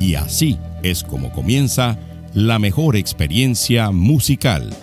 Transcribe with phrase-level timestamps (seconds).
[0.00, 1.98] Y así es como comienza
[2.34, 4.74] la mejor experiencia musical.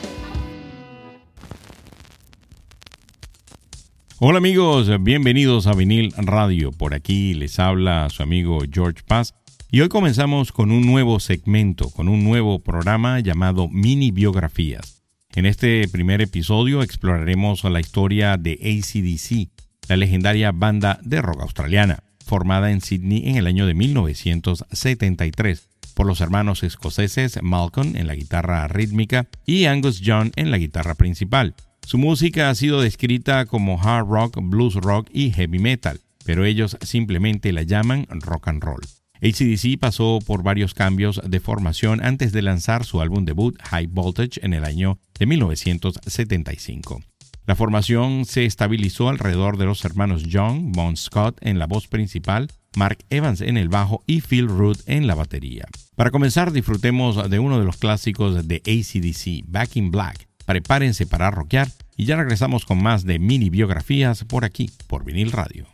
[4.20, 6.72] Hola amigos, bienvenidos a Vinil Radio.
[6.72, 9.34] Por aquí les habla su amigo George Paz.
[9.72, 15.04] Y hoy comenzamos con un nuevo segmento, con un nuevo programa llamado Mini Biografías.
[15.34, 19.50] En este primer episodio exploraremos la historia de ACDC,
[19.88, 26.06] la legendaria banda de rock australiana, formada en Sydney en el año de 1973 por
[26.08, 31.56] los hermanos escoceses Malcolm en la guitarra rítmica y Angus John en la guitarra principal.
[31.86, 36.78] Su música ha sido descrita como hard rock, blues rock y heavy metal, pero ellos
[36.80, 38.80] simplemente la llaman rock and roll.
[39.22, 44.40] ACDC pasó por varios cambios de formación antes de lanzar su álbum debut High Voltage
[44.42, 47.11] en el año de 1975.
[47.52, 52.48] La formación se estabilizó alrededor de los hermanos John Bon Scott en la voz principal,
[52.78, 55.66] Mark Evans en el bajo y Phil Root en la batería.
[55.98, 60.30] Para comenzar, disfrutemos de uno de los clásicos de ACDC, Back in Black.
[60.46, 65.34] Prepárense para rockear y ya regresamos con más de mini biografías por aquí, por vinil
[65.34, 65.68] radio.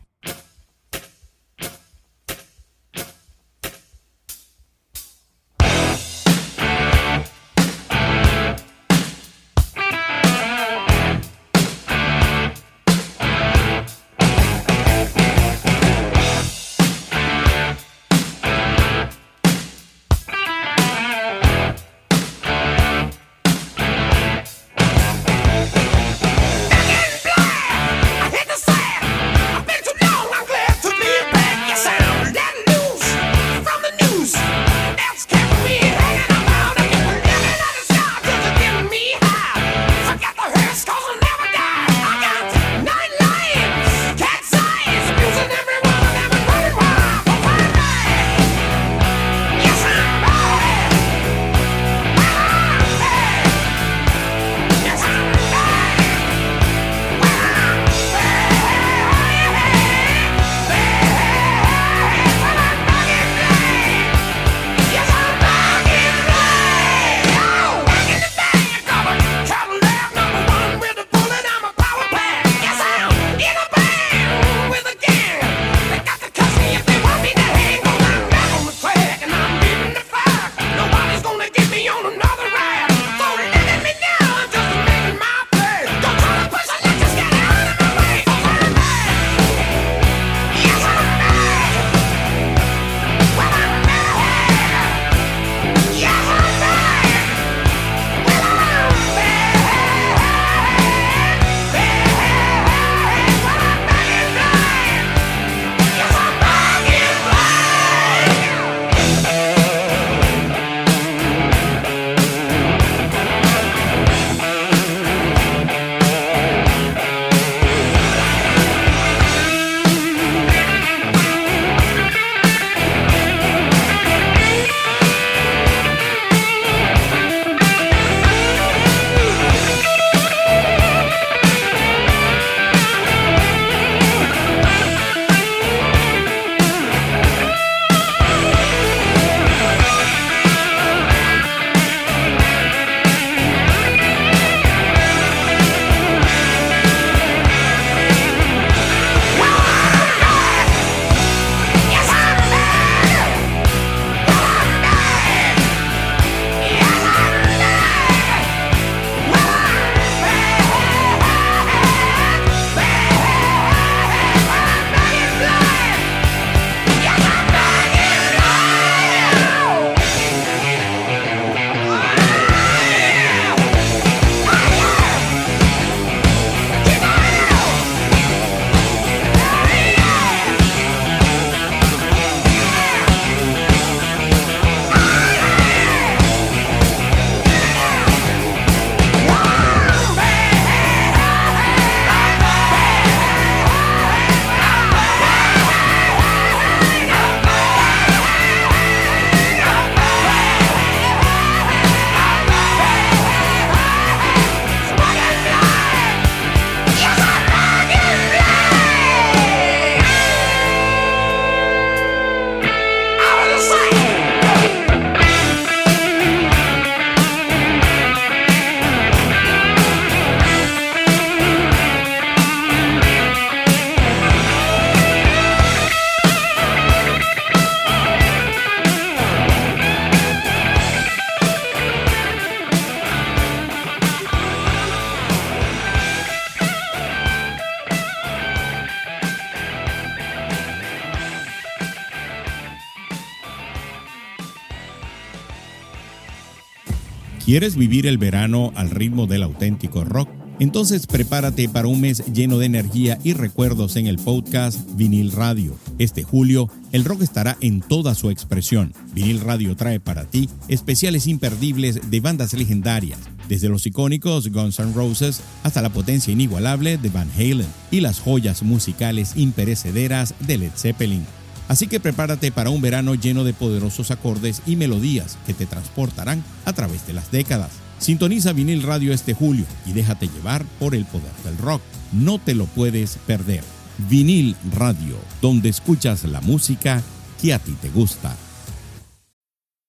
[247.48, 250.28] ¿Quieres vivir el verano al ritmo del auténtico rock?
[250.60, 255.74] Entonces prepárate para un mes lleno de energía y recuerdos en el podcast Vinil Radio.
[255.98, 258.94] Este julio, el rock estará en toda su expresión.
[259.14, 264.92] Vinil Radio trae para ti especiales imperdibles de bandas legendarias, desde los icónicos Guns N'
[264.92, 270.72] Roses hasta la potencia inigualable de Van Halen y las joyas musicales imperecederas de Led
[270.76, 271.24] Zeppelin.
[271.68, 276.44] Así que prepárate para un verano lleno de poderosos acordes y melodías que te transportarán
[276.66, 277.72] a través de las décadas.
[278.00, 281.82] Sintoniza vinil radio este julio y déjate llevar por el poder del rock.
[282.14, 283.64] No te lo puedes perder.
[284.10, 287.02] Vinil Radio, donde escuchas la música
[287.42, 288.36] que a ti te gusta.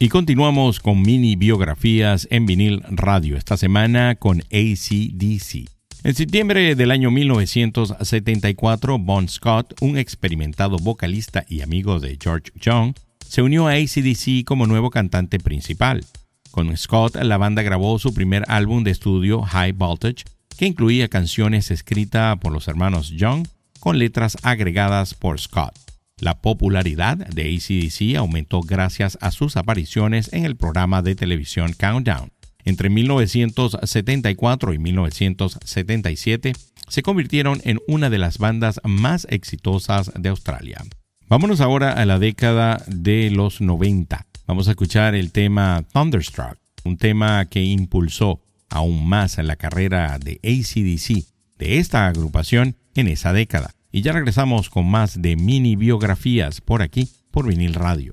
[0.00, 5.68] Y continuamos con mini biografías en vinil radio esta semana con ACDC.
[6.04, 12.94] En septiembre del año 1974, Bon Scott, un experimentado vocalista y amigo de George Young,
[13.26, 16.04] se unió a ACDC como nuevo cantante principal.
[16.52, 20.22] Con Scott, la banda grabó su primer álbum de estudio, High Voltage,
[20.56, 23.48] que incluía canciones escritas por los hermanos Young
[23.80, 25.87] con letras agregadas por Scott.
[26.20, 32.32] La popularidad de ACDC aumentó gracias a sus apariciones en el programa de televisión Countdown.
[32.64, 36.52] Entre 1974 y 1977
[36.88, 40.84] se convirtieron en una de las bandas más exitosas de Australia.
[41.28, 44.26] Vámonos ahora a la década de los 90.
[44.46, 50.40] Vamos a escuchar el tema Thunderstruck, un tema que impulsó aún más la carrera de
[50.42, 51.26] ACDC,
[51.58, 53.77] de esta agrupación en esa década.
[53.90, 58.12] Y ya regresamos con más de mini biografías por aquí, por vinil radio.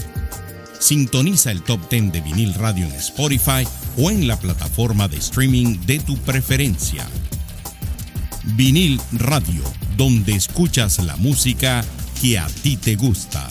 [0.81, 3.67] Sintoniza el Top 10 de Vinil Radio en Spotify
[3.97, 7.07] o en la plataforma de streaming de tu preferencia.
[8.55, 9.61] Vinil Radio,
[9.95, 11.85] donde escuchas la música
[12.19, 13.47] que a ti te gusta.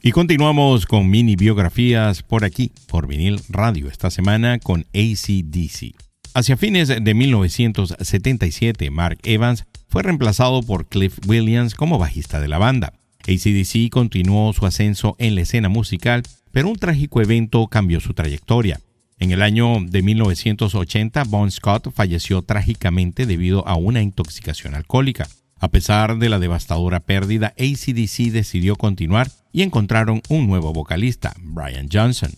[0.00, 5.96] Y continuamos con mini biografías por aquí, por vinil radio, esta semana con ACDC.
[6.34, 12.58] Hacia fines de 1977, Mark Evans fue reemplazado por Cliff Williams como bajista de la
[12.58, 12.92] banda.
[13.22, 18.80] ACDC continuó su ascenso en la escena musical, pero un trágico evento cambió su trayectoria.
[19.18, 25.28] En el año de 1980, Bon Scott falleció trágicamente debido a una intoxicación alcohólica.
[25.58, 31.88] A pesar de la devastadora pérdida, ACDC decidió continuar y encontraron un nuevo vocalista, Brian
[31.92, 32.30] Johnson.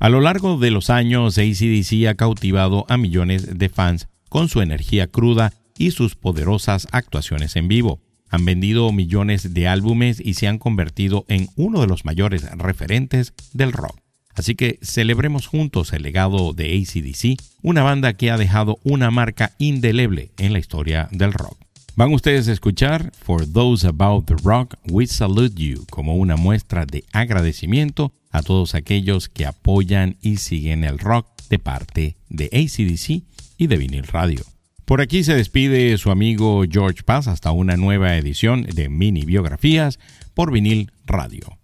[0.00, 4.60] A lo largo de los años, ACDC ha cautivado a millones de fans con su
[4.60, 8.00] energía cruda y sus poderosas actuaciones en vivo.
[8.34, 13.32] Han vendido millones de álbumes y se han convertido en uno de los mayores referentes
[13.52, 13.96] del rock.
[14.34, 19.52] Así que celebremos juntos el legado de ACDC, una banda que ha dejado una marca
[19.58, 21.56] indeleble en la historia del rock.
[21.94, 26.86] Van ustedes a escuchar For Those About the Rock, We Salute You como una muestra
[26.86, 33.22] de agradecimiento a todos aquellos que apoyan y siguen el rock de parte de ACDC
[33.58, 34.53] y de Vinil Radio.
[34.84, 39.98] Por aquí se despide su amigo George Paz hasta una nueva edición de Mini Biografías
[40.34, 41.63] por Vinil Radio.